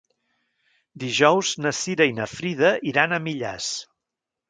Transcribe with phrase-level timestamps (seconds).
[1.03, 3.73] Dijous na Cira i na Frida iran a Millars.